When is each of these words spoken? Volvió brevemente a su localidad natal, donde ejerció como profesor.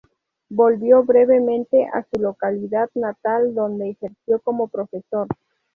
Volvió 0.49 1.03
brevemente 1.03 1.85
a 1.85 2.03
su 2.11 2.19
localidad 2.19 2.89
natal, 2.95 3.53
donde 3.53 3.91
ejerció 3.91 4.39
como 4.39 4.67
profesor. 4.67 5.27